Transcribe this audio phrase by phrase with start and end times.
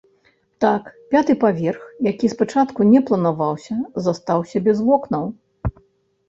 [0.63, 3.77] Так, пяты паверх, які спачатку не планаваўся,
[4.09, 5.23] застаўся без вокнаў.